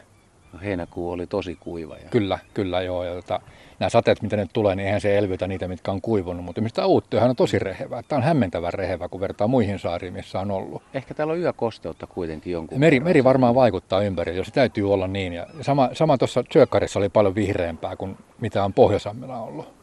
No, 0.54 0.60
heinäkuu 0.64 1.12
oli 1.12 1.28
tosi 1.28 1.58
kuiva. 1.60 1.96
Ja... 1.96 2.10
Kyllä, 2.10 2.40
kyllä 2.54 2.82
joo. 2.82 3.04
Ja 3.04 3.14
tota, 3.14 3.42
nämä 3.82 3.90
sateet, 3.90 4.22
mitä 4.22 4.38
nyt 4.38 4.50
tulee, 4.54 4.76
niin 4.76 4.86
eihän 4.86 5.02
se 5.02 5.18
elvytä 5.18 5.48
niitä, 5.48 5.68
mitkä 5.68 5.92
on 5.92 6.02
kuivunut. 6.02 6.46
Mutta 6.46 6.62
mistä 6.62 6.86
uuttyöhän 6.86 7.30
on 7.30 7.36
tosi 7.36 7.60
rehevä. 7.60 8.04
Tämä 8.04 8.18
on 8.18 8.24
hämmentävän 8.24 8.74
rehevä, 8.74 9.10
kun 9.10 9.22
vertaa 9.22 9.48
muihin 9.48 9.80
saariin, 9.80 10.14
missä 10.14 10.40
on 10.40 10.52
ollut. 10.52 10.84
Ehkä 10.94 11.14
täällä 11.14 11.34
on 11.34 11.40
yökosteutta 11.40 12.08
kuitenkin 12.08 12.54
jonkun 12.54 12.80
Meri, 12.80 13.00
meri 13.00 13.24
varmaan 13.24 13.56
vaikuttaa 13.56 14.02
ympärille, 14.02 14.38
jos 14.38 14.48
se 14.48 14.54
täytyy 14.54 14.94
olla 14.94 15.08
niin. 15.08 15.34
Ja 15.34 15.48
sama, 15.62 15.90
sama 15.94 16.18
tuossa 16.18 16.44
Syökkarissa 16.54 17.00
oli 17.00 17.10
paljon 17.10 17.36
vihreämpää 17.36 17.96
kuin 17.96 18.18
mitä 18.42 18.64
on 18.64 18.74
Pohjoisammilla 18.74 19.38
ollut. 19.38 19.74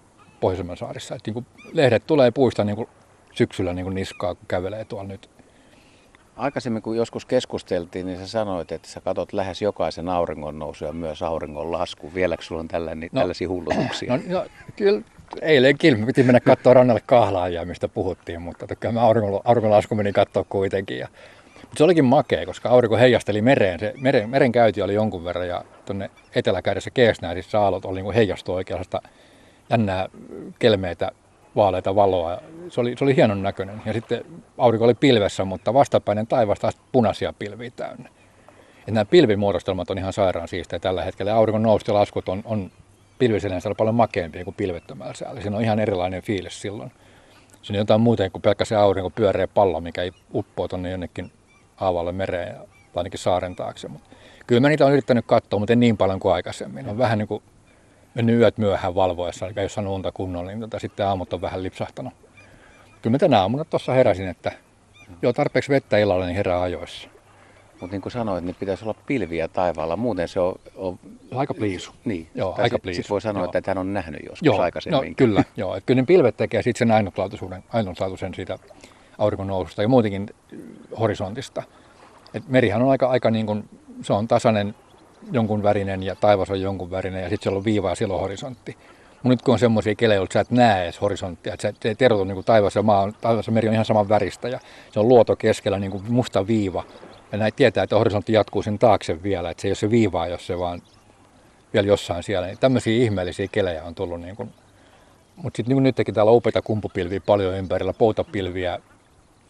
Pohjoisamman 0.40 0.76
saarissa. 0.76 1.14
Et 1.14 1.22
niin 1.26 1.46
lehdet 1.72 2.06
tulee 2.06 2.30
puista 2.30 2.64
niin 2.64 2.76
kuin 2.76 2.88
syksyllä 3.34 3.72
niin 3.72 3.84
kuin 3.84 3.94
niskaa, 3.94 4.34
kun 4.34 4.44
kävelee 4.48 4.84
tuolla 4.84 5.08
nyt 5.08 5.30
Aikaisemmin 6.38 6.82
kun 6.82 6.96
joskus 6.96 7.24
keskusteltiin, 7.24 8.06
niin 8.06 8.18
sä 8.18 8.26
sanoit, 8.26 8.72
että 8.72 8.88
sä 8.88 9.00
katot 9.00 9.32
lähes 9.32 9.62
jokaisen 9.62 10.08
auringon 10.08 10.58
nousu 10.58 10.84
ja 10.84 10.92
myös 10.92 11.22
auringon 11.22 11.72
lasku. 11.72 12.14
Vieläkö 12.14 12.42
sulla 12.42 12.60
on 12.60 12.68
tällainen, 12.68 13.08
no, 13.12 13.20
tällaisia 13.20 13.48
hullutuksia? 13.48 14.16
No, 14.16 14.22
no 14.28 14.46
kyllä 14.76 15.02
eilenkin 15.42 16.06
piti 16.06 16.22
mennä 16.22 16.40
katsoa 16.40 16.74
rannalle 16.74 17.02
kahlaajia, 17.06 17.64
mistä 17.64 17.88
puhuttiin, 17.88 18.42
mutta 18.42 18.76
kyllä 18.76 18.92
mä 18.92 19.00
auringon, 19.00 19.40
auringonlasku 19.44 19.94
meni 19.94 20.12
katsoa 20.12 20.44
kuitenkin. 20.48 20.98
Ja, 20.98 21.08
mutta 21.60 21.78
se 21.78 21.84
olikin 21.84 22.04
makea, 22.04 22.46
koska 22.46 22.68
aurinko 22.68 22.96
heijasteli 22.96 23.42
mereen. 23.42 23.80
Se 23.80 23.94
meren, 24.00 24.30
meren 24.30 24.52
käyti 24.52 24.82
oli 24.82 24.94
jonkun 24.94 25.24
verran 25.24 25.48
ja 25.48 25.64
tuonne 25.86 26.10
eteläkäydessä 26.34 26.90
keesnäisissä 26.90 27.60
aallot 27.60 27.84
oli 27.84 28.02
niin 28.02 28.14
heijastu 28.14 28.52
oikeastaan 28.52 29.10
jännää 29.70 30.08
kelmeitä 30.58 31.10
vaaleita 31.56 31.94
valoa. 31.94 32.40
Se 32.70 32.80
oli, 32.80 32.94
se 32.98 33.04
oli 33.04 33.16
hienon 33.16 33.42
näköinen. 33.42 33.82
Ja 33.86 33.92
sitten 33.92 34.24
aurinko 34.58 34.84
oli 34.84 34.94
pilvessä, 34.94 35.44
mutta 35.44 35.74
vastapäinen 35.74 36.26
taivas 36.26 36.58
taas 36.58 36.76
punaisia 36.92 37.32
pilviä 37.32 37.70
täynnä. 37.76 38.08
Ja 38.86 38.92
nämä 38.92 39.04
pilvimuodostelmat 39.04 39.90
on 39.90 39.98
ihan 39.98 40.12
sairaan 40.12 40.48
siistejä 40.48 40.80
tällä 40.80 41.04
hetkellä. 41.04 41.34
Auringon 41.34 41.62
nousta 41.62 41.94
laskut 41.94 42.28
on, 42.28 42.42
on 42.44 42.70
pilvisellä 43.18 43.74
paljon 43.76 43.94
makeampia 43.94 44.44
kuin 44.44 44.54
pilvettömällä 44.54 45.14
säällä. 45.14 45.40
Siinä 45.40 45.56
on 45.56 45.62
ihan 45.62 45.78
erilainen 45.78 46.22
fiilis 46.22 46.60
silloin. 46.60 46.92
Se 47.62 47.72
on 47.72 47.76
jotain 47.76 48.00
muuta 48.00 48.30
kuin 48.30 48.42
pelkkä 48.42 48.64
se 48.64 48.76
aurinko 48.76 49.10
pyöreä 49.10 49.48
pallo, 49.48 49.80
mikä 49.80 50.02
ei 50.02 50.12
uppoa 50.34 50.68
tuonne 50.68 50.90
jonnekin 50.90 51.32
aavalle 51.80 52.12
mereen 52.12 52.54
tai 52.56 52.66
ainakin 53.00 53.18
saaren 53.18 53.56
taakse. 53.56 53.88
Mutta 53.88 54.08
kyllä 54.46 54.60
mä 54.60 54.68
niitä 54.68 54.86
on 54.86 54.92
yrittänyt 54.92 55.26
katsoa, 55.26 55.58
mutta 55.58 55.72
en 55.72 55.80
niin 55.80 55.96
paljon 55.96 56.20
kuin 56.20 56.34
aikaisemmin. 56.34 56.88
On 56.88 56.98
vähän 56.98 57.18
niin 57.18 57.28
kuin 57.28 57.42
mennyt 58.14 58.38
yöt 58.38 58.58
myöhään 58.58 58.94
valvoessa, 58.94 59.46
eli 59.46 59.62
jos 59.62 59.74
saanut 59.74 59.94
unta 59.94 60.12
kunnolla, 60.12 60.50
niin 60.50 60.60
tota, 60.60 60.78
sitten 60.78 61.06
aamut 61.06 61.32
on 61.32 61.40
vähän 61.40 61.62
lipsahtanut. 61.62 62.12
Kyllä 63.08 63.14
mä 63.14 63.18
tänä 63.18 63.40
aamuna 63.40 63.64
tuossa 63.64 63.92
heräsin, 63.92 64.28
että 64.28 64.52
joo 65.22 65.32
tarpeeksi 65.32 65.72
vettä 65.72 65.98
illalla, 65.98 66.26
niin 66.26 66.36
herää 66.36 66.62
ajoissa. 66.62 67.08
Mutta 67.80 67.94
niin 67.94 68.02
kuin 68.02 68.12
sanoit, 68.12 68.44
niin 68.44 68.56
pitäisi 68.60 68.84
olla 68.84 68.94
pilviä 69.06 69.48
taivaalla, 69.48 69.96
muuten 69.96 70.28
se 70.28 70.40
on... 70.40 70.54
on... 70.76 70.98
Aika 71.34 71.54
pliisu. 71.54 71.92
Niin, 72.04 72.28
joo, 72.34 72.54
aika 72.58 72.78
pliisu. 72.78 72.96
Sitten 72.96 73.10
voi 73.10 73.20
sanoa, 73.20 73.42
joo. 73.42 73.52
että 73.54 73.70
hän 73.70 73.78
on 73.78 73.92
nähnyt 73.92 74.20
joskus 74.22 74.46
joo, 74.46 74.60
aikaisemmin. 74.60 75.08
No, 75.08 75.14
kyllä, 75.16 75.44
joo. 75.56 75.76
Että 75.76 75.86
kyllä 75.86 76.02
ne 76.02 76.06
pilvet 76.06 76.36
tekee 76.36 76.62
sitten 76.62 76.78
sen 76.78 76.90
ainutlaatuisen, 76.94 77.64
ainutlaatuisen 77.72 78.34
siitä 78.34 78.58
aurinkonoususta 79.18 79.82
ja 79.82 79.88
muutenkin 79.88 80.30
horisontista. 81.00 81.62
Et 82.34 82.48
merihän 82.48 82.82
on 82.82 82.90
aika, 82.90 83.06
aika 83.06 83.30
niin 83.30 83.46
kuin, 83.46 83.68
se 84.02 84.12
on 84.12 84.28
tasainen 84.28 84.74
jonkun 85.32 85.62
värinen 85.62 86.02
ja 86.02 86.16
taivas 86.16 86.50
on 86.50 86.60
jonkun 86.60 86.90
värinen 86.90 87.22
ja 87.22 87.28
sitten 87.28 87.42
siellä 87.42 87.58
on 87.58 87.64
viiva 87.64 87.88
ja 87.88 87.94
siellä 87.94 88.14
on 88.14 88.20
horisontti. 88.20 88.76
Mutta 89.22 89.28
nyt 89.28 89.42
kun 89.42 89.52
on 89.52 89.58
semmoisia 89.58 89.94
kelejä, 89.94 90.22
että 90.22 90.32
sä 90.32 90.40
et 90.40 90.50
näe 90.50 90.82
edes 90.82 91.00
horisonttia, 91.00 91.54
että 91.54 91.72
sä 91.82 91.90
et 91.90 92.02
erotu 92.02 92.24
niin 92.24 92.44
taivas 92.44 92.74
ja 92.74 92.82
maa, 92.82 93.12
taivas 93.20 93.46
ja 93.46 93.52
meri 93.52 93.68
on 93.68 93.74
ihan 93.74 93.84
saman 93.84 94.08
väristä 94.08 94.48
ja 94.48 94.60
se 94.90 95.00
on 95.00 95.08
luoto 95.08 95.36
keskellä 95.36 95.78
niin 95.78 95.90
kuin 95.90 96.02
musta 96.08 96.46
viiva. 96.46 96.84
Ja 97.32 97.38
näin 97.38 97.52
tietää, 97.56 97.84
että 97.84 97.96
horisontti 97.96 98.32
jatkuu 98.32 98.62
sen 98.62 98.78
taakse 98.78 99.22
vielä, 99.22 99.50
että 99.50 99.60
se 99.60 99.68
ei 99.68 99.70
ole 99.70 99.76
se 99.76 99.90
viivaa, 99.90 100.26
jos 100.26 100.46
se 100.46 100.58
vaan 100.58 100.82
vielä 101.72 101.86
jossain 101.86 102.22
siellä. 102.22 102.46
Niin 102.46 102.58
tämmöisiä 102.58 103.02
ihmeellisiä 103.02 103.48
kelejä 103.52 103.84
on 103.84 103.94
tullut. 103.94 104.20
Niin 104.20 104.36
kuin. 104.36 104.52
Mutta 105.36 105.56
sitten 105.56 105.76
niin 105.76 105.82
nytkin 105.82 106.14
täällä 106.14 106.30
on 106.30 106.36
upeita 106.36 106.62
kumpupilviä 106.62 107.20
paljon 107.20 107.54
ympärillä, 107.54 107.92
poutapilviä, 107.92 108.78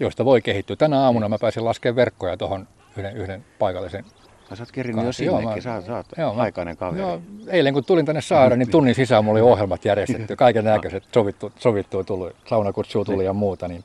joista 0.01 0.25
voi 0.25 0.43
kehittyä. 0.43 0.77
Tänä 0.77 1.01
aamuna 1.01 1.29
mä 1.29 1.39
pääsin 1.41 1.65
laskemaan 1.65 1.97
verkkoja 1.97 2.37
tuohon 2.37 2.69
yhden, 2.97 3.17
yhden 3.17 3.45
paikallisen 3.59 4.05
Mä 4.51 4.57
sä 4.57 4.63
oot 4.63 4.73
kerinyt 4.73 5.05
jo 5.05 5.13
sinnekin, 5.13 5.63
sä, 5.63 5.83
sä 5.87 5.97
oot 5.97 6.07
joo, 6.19 6.35
aikainen 6.37 6.77
kaveri. 6.77 7.03
Joo, 7.03 7.21
eilen 7.49 7.75
kun 7.75 7.85
tulin 7.85 8.07
tänne 8.07 8.21
saareen, 8.21 8.59
niin 8.59 8.71
tunnin 8.71 8.95
sisään 8.95 9.25
mulla 9.25 9.41
oli 9.41 9.51
ohjelmat 9.51 9.85
järjestetty, 9.85 10.37
kaiken 10.37 10.65
näköiset 10.65 11.05
sovittu, 11.15 11.53
sovittu 11.59 12.05
tuli, 12.05 12.31
saunakutsua 12.49 13.05
tuli 13.05 13.25
ja 13.25 13.33
muuta. 13.33 13.69
Niin 13.69 13.85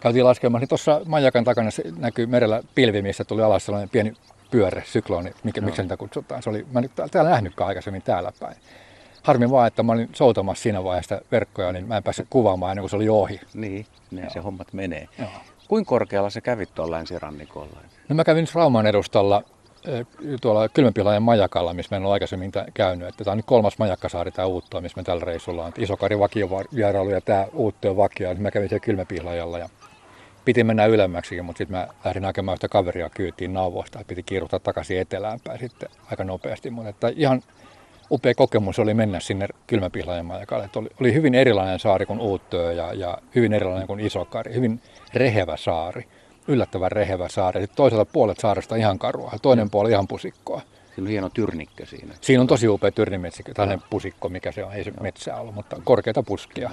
käytiin 0.00 0.24
laskemaan, 0.24 0.60
niin 0.60 0.68
tuossa 0.68 1.00
majakan 1.06 1.44
takana 1.44 1.70
näkyy 1.98 2.26
merellä 2.26 2.62
pilvi, 2.74 3.02
missä 3.02 3.24
tuli 3.24 3.42
alas 3.42 3.64
sellainen 3.64 3.88
pieni 3.88 4.12
pyörre, 4.50 4.82
sykloni, 4.86 5.32
mikä, 5.44 5.60
miksi 5.60 5.82
sitä 5.82 5.96
kutsutaan. 5.96 6.42
Se 6.42 6.50
oli, 6.50 6.66
mä 6.72 6.80
en 6.80 6.90
täällä 7.10 7.30
nähnytkään 7.30 7.68
aikaisemmin 7.68 8.02
täällä 8.02 8.32
päin. 8.40 8.56
Harmi 9.22 9.50
vaan, 9.50 9.66
että 9.66 9.82
mä 9.82 9.92
olin 9.92 10.08
soutamassa 10.12 10.62
siinä 10.62 10.84
vaiheessa 10.84 11.20
verkkoja, 11.32 11.72
niin 11.72 11.88
mä 11.88 11.96
en 11.96 12.02
päässyt 12.02 12.26
kuvaamaan 12.30 12.70
ennen 12.70 12.82
kuin 12.82 12.90
se 12.90 12.96
oli 12.96 13.08
ohi. 13.08 13.40
Niin, 13.54 13.86
niin 14.10 14.30
se 14.30 14.40
hommat 14.40 14.72
menee. 14.72 15.08
Joo. 15.18 15.28
Kuinka 15.68 15.88
korkealla 15.88 16.30
se 16.30 16.40
kävit 16.40 16.74
tuolla 16.74 16.96
länsirannikolla? 16.96 17.80
No 18.08 18.16
mä 18.16 18.24
kävin 18.24 18.46
Rauman 18.54 18.86
edustalla 18.86 19.42
tuolla 20.40 20.68
Kylmänpihlajan 20.68 21.22
majakalla, 21.22 21.74
missä 21.74 21.90
me 21.90 21.96
en 21.96 22.04
ole 22.04 22.12
aikaisemmin 22.12 22.52
käynyt. 22.74 23.08
Että 23.08 23.24
tämä 23.24 23.32
on 23.32 23.38
nyt 23.38 23.46
kolmas 23.46 23.78
majakkasaari 23.78 24.30
tämä 24.30 24.46
Uuttoa, 24.46 24.80
missä 24.80 24.96
me 24.96 25.02
tällä 25.02 25.24
reissulla 25.24 25.64
on. 25.64 25.72
Isokari 25.78 26.18
vakiovierailu 26.18 27.10
ja 27.10 27.20
tämä 27.20 27.46
Uutto 27.52 27.90
on 27.90 27.96
vakio. 27.96 28.34
Mä 28.34 28.50
kävin 28.50 28.68
siellä 28.68 28.84
Kylmänpihlajalla 28.84 29.58
ja 29.58 29.68
piti 30.44 30.64
mennä 30.64 30.86
ylemmäksikin, 30.86 31.44
mutta 31.44 31.58
sitten 31.58 31.76
mä 31.76 31.88
lähdin 32.04 32.24
hakemaan 32.24 32.54
yhtä 32.54 32.68
kaveria 32.68 33.10
kyytiin 33.10 33.52
nauvoista. 33.54 34.04
Piti 34.06 34.22
kiiruhtaa 34.22 34.60
takaisin 34.60 35.00
etelään 35.00 35.40
päin 35.44 35.58
sitten 35.58 35.88
aika 36.10 36.24
nopeasti. 36.24 36.70
Mutta 36.70 36.88
että 36.88 37.12
ihan 37.16 37.42
upea 38.10 38.34
kokemus 38.34 38.78
oli 38.78 38.94
mennä 38.94 39.20
sinne 39.20 39.48
Kylmäpihlajan 39.66 40.26
majakalle. 40.26 40.70
Oli, 40.76 40.88
oli 41.00 41.14
hyvin 41.14 41.34
erilainen 41.34 41.78
saari 41.78 42.06
kuin 42.06 42.20
Uuttöö 42.20 42.72
ja, 42.72 42.92
ja 42.92 43.18
hyvin 43.34 43.52
erilainen 43.52 43.86
kuin 43.86 44.00
Isokari. 44.00 44.54
Hyvin 44.54 44.80
rehevä 45.14 45.56
saari 45.56 46.08
yllättävän 46.48 46.92
rehevä 46.92 47.28
saari. 47.28 47.60
Sitten 47.60 47.76
toisella 47.76 48.04
puolet 48.04 48.38
saaresta 48.38 48.76
ihan 48.76 48.98
karua, 48.98 49.32
toinen 49.42 49.70
puoli 49.70 49.90
ihan 49.90 50.08
pusikkoa. 50.08 50.60
Siinä 50.94 51.06
on 51.06 51.10
hieno 51.10 51.30
tyrnikkö 51.34 51.86
siinä. 51.86 52.14
Siinä 52.20 52.40
on 52.40 52.46
tosi 52.46 52.68
upea 52.68 52.90
tyrnimetsikö, 52.90 53.54
tällainen 53.54 53.86
pusikko, 53.90 54.28
mikä 54.28 54.52
se 54.52 54.64
on, 54.64 54.72
ei 54.72 54.84
se 54.84 54.92
metsää 55.00 55.40
ollut, 55.40 55.54
mutta 55.54 55.76
korkeita 55.84 56.22
puskia. 56.22 56.70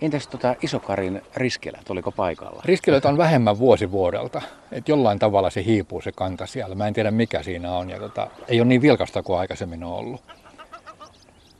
Entäs 0.00 0.26
tota 0.26 0.56
Isokarin 0.62 1.22
riskelät, 1.36 1.90
oliko 1.90 2.12
paikalla? 2.12 2.62
Riskelöitä 2.64 3.08
on 3.08 3.18
vähemmän 3.18 3.58
vuosi 3.58 3.90
vuodelta. 3.90 4.42
Et 4.72 4.88
jollain 4.88 5.18
tavalla 5.18 5.50
se 5.50 5.64
hiipuu 5.64 6.00
se 6.00 6.12
kanta 6.12 6.46
siellä. 6.46 6.74
Mä 6.74 6.86
en 6.86 6.94
tiedä 6.94 7.10
mikä 7.10 7.42
siinä 7.42 7.72
on. 7.72 7.90
Ja 7.90 7.98
tota, 7.98 8.30
ei 8.48 8.60
ole 8.60 8.68
niin 8.68 8.82
vilkasta 8.82 9.22
kuin 9.22 9.38
aikaisemmin 9.38 9.84
on 9.84 9.92
ollut. 9.92 10.22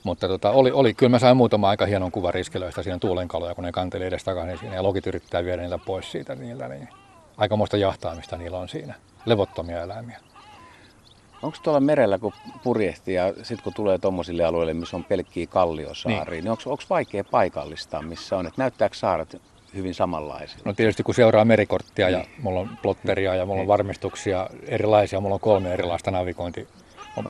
Mutta 0.04 0.28
tota, 0.28 0.50
oli, 0.50 0.70
oli, 0.70 0.94
kyllä 0.94 1.10
mä 1.10 1.18
sain 1.18 1.36
muutama 1.36 1.68
aika 1.68 1.86
hienon 1.86 2.12
kuva 2.12 2.30
riskelöistä 2.30 2.82
siinä 2.82 2.98
tuulenkaloja, 2.98 3.54
kun 3.54 3.64
ne 3.64 3.72
kanteli 3.72 4.04
edes 4.04 4.24
takaisin 4.24 4.58
siinä. 4.58 4.74
Ja 4.74 4.82
logit 4.82 5.06
yrittää 5.06 5.44
viedä 5.44 5.62
niitä 5.62 5.78
pois 5.78 6.12
siitä 6.12 6.34
niiltä. 6.34 6.68
Niin 6.68 6.88
aikamoista 7.36 7.76
jahtaamista 7.76 8.36
niillä 8.36 8.58
on 8.58 8.68
siinä. 8.68 8.94
Levottomia 9.26 9.82
eläimiä. 9.82 10.20
Onko 11.42 11.58
tuolla 11.62 11.80
merellä, 11.80 12.18
kun 12.18 12.32
purjehtii 12.62 13.14
ja 13.14 13.32
sitten 13.32 13.64
kun 13.64 13.74
tulee 13.74 13.98
tuommoisille 13.98 14.44
alueille, 14.44 14.74
missä 14.74 14.96
on 14.96 15.04
pelkkiä 15.04 15.46
kalliosaaria, 15.46 16.24
niin, 16.24 16.44
niin 16.44 16.50
onko 16.50 16.82
vaikea 16.90 17.24
paikallistaa, 17.24 18.02
missä 18.02 18.36
on? 18.36 18.46
Et 18.46 18.56
näyttääkö 18.56 18.96
saaret 18.96 19.42
hyvin 19.74 19.94
samanlaisia? 19.94 20.58
No 20.64 20.72
tietysti 20.72 21.02
kun 21.02 21.14
seuraa 21.14 21.44
merikorttia 21.44 22.10
ja 22.10 22.24
mulla 22.42 22.60
on 22.60 22.78
plotteria 22.82 23.34
ja 23.34 23.46
mulla 23.46 23.60
on 23.60 23.62
niin. 23.62 23.68
varmistuksia 23.68 24.50
erilaisia, 24.68 25.20
mulla 25.20 25.34
on 25.34 25.40
kolme 25.40 25.72
erilaista 25.72 26.10
navigointi 26.10 26.68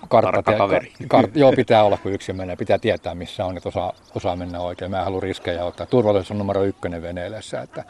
kartta, 0.08 0.52
kaveri. 0.52 0.92
Kart, 1.08 1.36
joo, 1.36 1.52
pitää 1.52 1.84
olla, 1.84 1.96
kun 1.96 2.12
yksi 2.12 2.32
menee. 2.32 2.56
Pitää 2.56 2.78
tietää, 2.78 3.14
missä 3.14 3.44
on, 3.44 3.56
että 3.56 3.68
osaa, 3.68 3.92
osaa 4.14 4.36
mennä 4.36 4.60
oikein. 4.60 4.90
Mä 4.90 4.98
en 4.98 5.04
halua 5.04 5.20
riskejä 5.20 5.64
ottaa. 5.64 5.86
Turvallisuus 5.86 6.30
on 6.30 6.38
numero 6.38 6.64
ykkönen 6.64 7.02
veneillessä. 7.02 7.62
Että, 7.62 7.84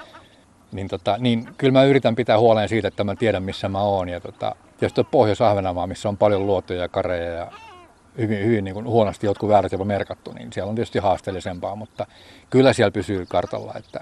niin, 0.72 0.88
tota, 0.88 1.16
niin 1.18 1.48
kyllä 1.58 1.72
mä 1.72 1.84
yritän 1.84 2.14
pitää 2.14 2.38
huolen 2.38 2.68
siitä, 2.68 2.88
että 2.88 3.04
mä 3.04 3.16
tiedän, 3.16 3.42
missä 3.42 3.68
mä 3.68 3.80
oon. 3.80 4.08
Ja 4.08 4.20
tota, 4.20 4.54
tietysti 4.78 5.04
Pohjois-Ahvenanmaa, 5.10 5.86
missä 5.86 6.08
on 6.08 6.16
paljon 6.16 6.46
luottoja 6.46 6.80
ja 6.80 6.88
kareja 6.88 7.32
ja 7.32 7.52
hyvin, 8.18 8.44
hyvin 8.44 8.64
niin 8.64 8.74
kuin 8.74 8.86
huonosti 8.86 9.26
jotkut 9.26 9.48
väärät 9.48 9.72
jopa 9.72 9.84
merkattu, 9.84 10.32
niin 10.32 10.52
siellä 10.52 10.70
on 10.70 10.74
tietysti 10.74 10.98
haasteellisempaa, 10.98 11.76
mutta 11.76 12.06
kyllä 12.50 12.72
siellä 12.72 12.90
pysyy 12.90 13.26
kartalla, 13.26 13.72
että 13.76 14.00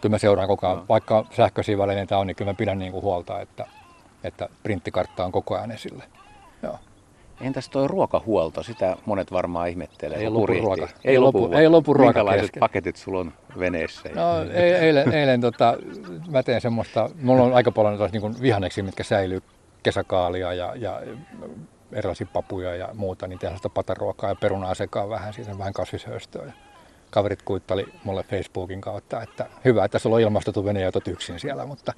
kyllä 0.00 0.14
mä 0.14 0.18
seuraan 0.18 0.48
koko 0.48 0.66
ajan, 0.66 0.78
no. 0.78 0.84
vaikka 0.88 1.26
sähköisiä 1.36 1.78
välineitä 1.78 2.18
on, 2.18 2.26
niin 2.26 2.36
kyllä 2.36 2.50
mä 2.50 2.56
pidän 2.56 2.78
niin 2.78 2.92
kuin 2.92 3.02
huolta, 3.02 3.40
että, 3.40 3.66
että 4.24 4.48
printtikartta 4.62 5.24
on 5.24 5.32
koko 5.32 5.56
ajan 5.56 5.70
esille. 5.70 6.04
Joo. 6.62 6.78
Entäs 7.40 7.68
tuo 7.68 7.88
ruokahuolto? 7.88 8.62
Sitä 8.62 8.96
monet 9.06 9.32
varmaan 9.32 9.68
ihmettelee. 9.68 10.18
Ei 10.18 10.30
lopu 10.30 10.46
ruoka. 10.46 10.82
Ei, 10.82 10.90
ei 11.04 11.18
lopu, 11.18 11.50
ei 11.52 11.68
lopu 11.68 11.94
ruoka 11.94 12.08
Minkälaiset 12.08 12.42
kesken. 12.42 12.60
paketit 12.60 12.96
sulla 12.96 13.18
on 13.18 13.32
veneessä? 13.58 14.08
No 14.14 14.52
eilen, 14.54 15.12
eilen 15.12 15.40
tota, 15.40 15.76
mä 16.30 16.42
teen 16.42 16.60
semmoista, 16.60 17.10
mulla 17.22 17.42
on 17.42 17.54
aika 17.54 17.72
paljon 17.72 18.10
niin 18.12 18.42
vihanneksi, 18.42 18.82
mitkä 18.82 19.04
säilyy 19.04 19.42
kesäkaalia 19.82 20.52
ja, 20.52 20.74
ja 20.76 21.02
erilaisia 21.92 22.26
papuja 22.32 22.76
ja 22.76 22.88
muuta, 22.94 23.26
niin 23.26 23.38
tehdään 23.38 23.58
sitä 23.58 23.68
pataruokaa 23.68 24.30
ja 24.30 24.36
perunaa 24.36 24.74
sekaan 24.74 25.08
vähän, 25.08 25.32
siitä 25.32 25.58
vähän 25.58 25.72
kasvishöstöä. 25.72 26.52
Kaverit 27.10 27.42
kuittali 27.42 27.86
mulle 28.04 28.22
Facebookin 28.22 28.80
kautta, 28.80 29.22
että 29.22 29.46
hyvä, 29.64 29.84
että 29.84 29.98
sulla 29.98 30.16
on 30.16 30.22
ilmastotu 30.22 30.64
vene 30.64 30.80
ja 30.80 30.90
yksin 31.06 31.40
siellä, 31.40 31.66
mutta 31.66 31.92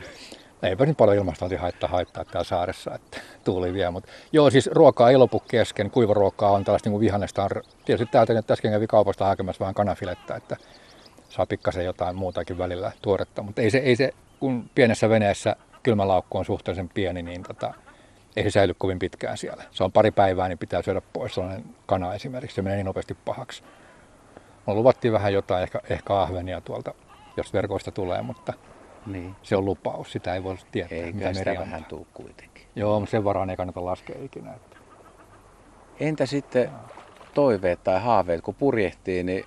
eipä 0.63 0.85
niin 0.85 0.97
paljon 0.97 1.17
ilmastointi 1.17 1.57
haittaa 1.57 1.89
haittaa 1.91 2.25
täällä 2.25 2.45
saaressa, 2.45 2.95
että 2.95 3.21
tuuli 3.45 3.73
vie. 3.73 3.91
Mutta 3.91 4.11
joo, 4.33 4.51
siis 4.51 4.67
ruokaa 4.67 5.11
ei 5.11 5.17
lopu 5.17 5.43
kesken, 5.49 5.91
kuivaruokaa 5.91 6.51
on 6.51 6.65
tällaista 6.65 6.91
niin 6.91 7.01
vihannesta. 7.01 7.45
On, 7.45 7.51
tietysti 7.85 8.13
täältä 8.13 8.39
että 8.39 8.53
äsken 8.53 8.73
kävi 8.73 8.87
kaupasta 8.87 9.25
hakemassa 9.25 9.61
vähän 9.61 9.75
kanafiletta, 9.75 10.37
että 10.37 10.57
saa 11.29 11.47
pikkasen 11.47 11.85
jotain 11.85 12.17
muutakin 12.17 12.59
välillä 12.59 12.93
tuoretta, 13.03 13.43
mutta 13.43 13.63
ei 13.63 13.71
se, 13.71 13.79
ei 13.79 13.97
se 13.97 14.15
kun 14.41 14.71
pienessä 14.75 15.09
veneessä 15.09 15.57
kylmälaukku 15.83 16.39
on 16.39 16.45
suhteellisen 16.45 16.89
pieni, 16.89 17.23
niin 17.23 17.43
tota, 17.43 17.75
ei 18.37 18.45
se 18.45 18.51
säily 18.51 18.75
kovin 18.79 18.99
pitkään 18.99 19.39
siellä. 19.39 19.65
Se 19.71 19.85
on 19.85 19.93
pari 19.93 20.11
päivää, 20.11 20.49
niin 20.49 20.59
pitää 20.59 20.83
syödä 20.83 21.03
pois 21.13 21.35
sellainen 21.35 21.65
kana 21.87 22.15
esimerkiksi. 22.15 22.55
Se 22.55 22.63
menee 22.63 22.77
niin 22.77 22.87
nopeasti 22.87 23.17
pahaksi. 23.25 23.63
On 24.67 24.77
luvattiin 24.77 25.13
vähän 25.13 25.33
jotain, 25.33 25.63
ehkä, 25.63 25.81
ehkä 25.91 26.15
ahvenia 26.15 26.61
tuolta, 26.61 26.95
jos 27.37 27.53
verkoista 27.53 27.91
tulee, 27.91 28.23
mutta 28.23 28.53
niin. 29.07 29.35
se 29.43 29.57
on 29.57 29.65
lupaus. 29.65 30.13
Sitä 30.13 30.35
ei 30.35 30.45
voi 30.45 30.57
tietää, 30.73 30.99
Eikä 30.99 31.13
mitä 31.13 31.33
sitä 31.33 31.55
vähän 31.59 31.85
tuu 31.85 32.07
kuitenkin. 32.15 32.65
Joo, 32.77 33.01
mutta 33.01 33.11
sen 33.11 33.25
varaan 33.25 33.51
ei 33.51 33.57
kannata 33.57 33.85
laskea 33.85 34.17
ikinä. 34.23 34.55
Että. 34.55 34.77
Entä 36.01 36.27
sitten 36.27 36.71
toiveet 37.35 37.85
tai 37.85 38.01
haaveet, 38.01 38.41
kun 38.41 38.55
purjehtii, 38.55 39.23
niin 39.23 39.45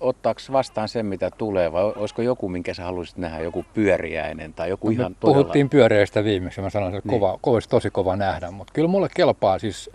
ottaako 0.00 0.40
vastaan 0.52 0.88
sen, 0.88 1.06
mitä 1.06 1.30
tulee, 1.30 1.72
vai 1.72 1.84
olisiko 1.84 2.22
joku, 2.22 2.48
minkä 2.48 2.74
sä 2.74 2.84
haluaisit 2.84 3.16
nähdä, 3.16 3.40
joku 3.40 3.64
pyöriäinen 3.74 4.54
tai 4.54 4.68
joku 4.68 4.86
no, 4.86 4.92
ihan 4.92 5.14
todella... 5.14 5.42
Puhuttiin 5.42 5.70
pyöreistä 5.70 6.24
viimeksi, 6.24 6.60
mä 6.60 6.70
sanoin, 6.70 6.94
että 6.94 7.08
niin. 7.08 7.20
kova, 7.20 7.38
olisi 7.42 7.68
tosi 7.68 7.90
kova 7.90 8.16
nähdä, 8.16 8.50
mutta 8.50 8.72
kyllä 8.72 8.88
mulle 8.88 9.08
kelpaa 9.14 9.58
siis, 9.58 9.90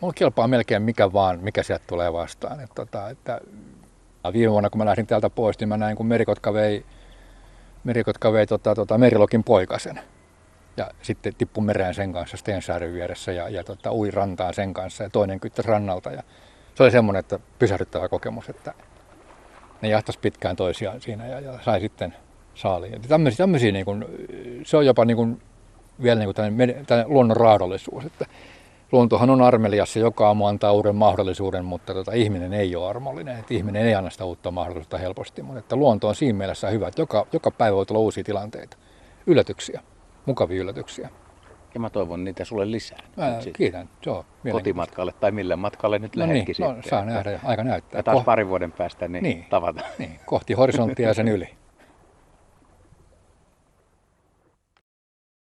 mulle 0.00 0.14
kelpaa 0.16 0.48
melkein 0.48 0.82
mikä 0.82 1.12
vaan, 1.12 1.38
mikä 1.42 1.62
sieltä 1.62 1.84
tulee 1.86 2.12
vastaan. 2.12 2.60
Että, 2.60 2.74
tota, 2.74 3.10
että, 3.10 3.36
että 3.36 4.32
viime 4.32 4.52
vuonna, 4.52 4.70
kun 4.70 4.78
mä 4.78 4.86
lähdin 4.86 5.06
täältä 5.06 5.30
pois, 5.30 5.60
niin 5.60 5.68
mä 5.68 5.76
näin, 5.76 5.96
kun 5.96 6.06
merikotka 6.06 6.52
vei, 6.52 6.84
merikotka 7.84 8.32
vei 8.32 8.46
tota, 8.46 8.74
tota, 8.74 8.98
merilokin 8.98 9.44
poikasen. 9.44 10.00
Ja 10.76 10.90
sitten 11.02 11.34
tippui 11.34 11.64
mereen 11.64 11.94
sen 11.94 12.12
kanssa 12.12 12.36
Stensäärin 12.36 12.94
vieressä 12.94 13.32
ja, 13.32 13.48
ja 13.48 13.64
tota, 13.64 13.92
ui 13.92 14.10
rantaan 14.10 14.54
sen 14.54 14.74
kanssa 14.74 15.04
ja 15.04 15.10
toinen 15.10 15.40
kyttäisi 15.40 15.70
rannalta. 15.70 16.10
Ja 16.10 16.22
se 16.74 16.82
oli 16.82 16.90
semmoinen, 16.90 17.20
että 17.20 17.38
pysähdyttävä 17.58 18.08
kokemus, 18.08 18.48
että 18.48 18.74
ne 19.80 19.88
jahtas 19.88 20.16
pitkään 20.16 20.56
toisiaan 20.56 21.00
siinä 21.00 21.26
ja, 21.26 21.40
ja 21.40 21.58
sai 21.62 21.80
sitten 21.80 22.14
saaliin. 22.54 23.02
Tämmöisiä, 23.02 23.36
tämmöisiä 23.36 23.72
niin 23.72 23.84
kuin, 23.84 24.04
se 24.64 24.76
on 24.76 24.86
jopa 24.86 25.04
niin 25.04 25.16
kuin, 25.16 25.42
vielä 26.02 26.18
niin 26.18 26.26
kuin 26.26 26.36
tämmöinen, 26.36 26.86
tämmöinen 26.86 27.12
luonnon 27.14 27.36
raadollisuus, 27.36 28.04
että 28.04 28.26
luontohan 28.92 29.30
on 29.30 29.42
armeliassa, 29.42 29.98
joka 29.98 30.26
aamu 30.26 30.46
antaa 30.46 30.72
uuden 30.72 30.96
mahdollisuuden, 30.96 31.64
mutta 31.64 31.94
tota, 31.94 32.12
ihminen 32.12 32.52
ei 32.52 32.76
ole 32.76 32.88
armollinen. 32.88 33.38
Että 33.38 33.54
ihminen 33.54 33.86
ei 33.86 33.94
anna 33.94 34.10
sitä 34.10 34.24
uutta 34.24 34.50
mahdollisuutta 34.50 34.98
helposti, 34.98 35.42
mutta 35.42 35.58
että 35.58 35.76
luonto 35.76 36.08
on 36.08 36.14
siinä 36.14 36.38
mielessä 36.38 36.70
hyvä, 36.70 36.88
että 36.88 37.02
joka, 37.02 37.26
joka 37.32 37.50
päivä 37.50 37.76
voi 37.76 37.86
tulla 37.86 38.00
uusia 38.00 38.24
tilanteita, 38.24 38.76
yllätyksiä, 39.26 39.80
mukavia 40.26 40.60
yllätyksiä. 40.60 41.08
Ja 41.74 41.80
mä 41.80 41.90
toivon 41.90 42.24
niitä 42.24 42.44
sulle 42.44 42.70
lisää. 42.70 42.98
Mä 43.16 43.38
kiitän, 43.52 43.88
joo. 44.06 44.24
Kotimatkalle 44.52 45.12
tai 45.20 45.30
millä 45.32 45.56
matkalle 45.56 45.98
nyt 45.98 46.16
no 46.16 46.20
lähdetkin 46.20 46.54
niin, 46.58 46.76
no, 46.76 46.82
saa 46.90 47.04
nähdä, 47.04 47.40
aika 47.44 47.64
näyttää. 47.64 47.98
Ja 47.98 48.02
taas 48.02 48.24
parin 48.24 48.48
vuoden 48.48 48.72
päästä 48.72 49.08
niin, 49.08 49.22
niin 49.22 49.46
tavataan. 49.50 49.90
Niin, 49.98 50.20
kohti 50.26 50.54
horisonttia 50.54 51.08
ja 51.08 51.14
sen 51.14 51.28
yli. 51.28 51.59